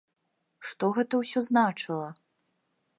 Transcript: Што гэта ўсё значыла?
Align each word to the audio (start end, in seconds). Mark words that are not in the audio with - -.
Што 0.69 0.89
гэта 0.97 1.21
ўсё 1.21 1.39
значыла? 1.51 2.09